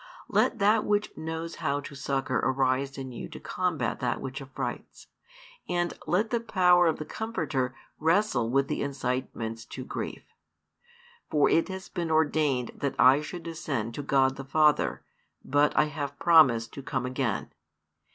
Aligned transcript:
Let 0.29 0.57
that 0.57 0.83
which 0.83 1.15
knows 1.15 1.57
how 1.57 1.79
to 1.81 1.93
succour 1.93 2.37
arise 2.37 2.97
in 2.97 3.11
you 3.11 3.29
to 3.29 3.39
combat 3.39 3.99
that 3.99 4.19
which 4.19 4.41
affrights: 4.41 5.05
and 5.69 5.93
let 6.07 6.31
the 6.31 6.39
power 6.39 6.87
of 6.87 6.97
the 6.97 7.05
Comforter 7.05 7.75
wrestle 7.99 8.49
with 8.49 8.67
the 8.67 8.81
incitements 8.81 9.63
to 9.65 9.85
grief. 9.85 10.23
For 11.29 11.49
it 11.51 11.67
has 11.67 11.87
been 11.87 12.09
ordained 12.09 12.71
that 12.73 12.95
I 12.97 13.21
should 13.21 13.45
ascend 13.45 13.93
to 13.93 14.01
God 14.01 14.37
the 14.37 14.43
Father, 14.43 15.03
but 15.45 15.77
I 15.77 15.83
have 15.85 16.17
promised 16.17 16.73
to 16.73 16.81
come 16.81 17.05
again. 17.05 17.51